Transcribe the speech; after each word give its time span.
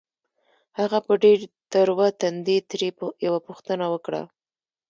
هغه 0.79 0.99
په 1.07 1.13
ډېر 1.23 1.39
تروه 1.73 2.07
تندي 2.21 2.57
ترې 2.69 2.89
يوه 3.25 3.39
پوښتنه 3.47 3.85
وکړه. 3.93 4.21